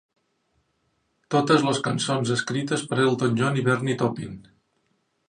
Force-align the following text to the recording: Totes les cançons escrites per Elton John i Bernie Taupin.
Totes 1.35 1.67
les 1.67 1.81
cançons 1.87 2.31
escrites 2.37 2.87
per 2.93 2.99
Elton 3.05 3.37
John 3.43 3.61
i 3.63 3.67
Bernie 3.69 3.99
Taupin. 4.01 4.35